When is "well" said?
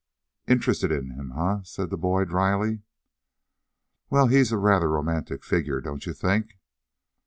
4.09-4.25